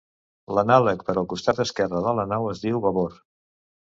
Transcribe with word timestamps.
L'anàleg 0.59 1.03
per 1.09 1.15
al 1.21 1.27
costat 1.33 1.61
esquerre 1.65 2.01
de 2.07 2.13
la 2.21 2.27
nau 2.31 2.47
es 2.53 2.65
diu 2.65 2.83
babord. 2.87 3.21